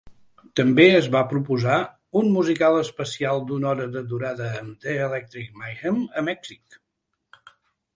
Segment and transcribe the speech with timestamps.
[0.59, 1.75] També es va proposar
[2.23, 6.85] "un musical especial d'una hora de durada amb The Electric Mayhem a Mèxic".